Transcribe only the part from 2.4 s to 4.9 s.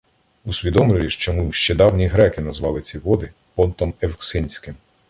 назвали ці води «Понтом Евксинським»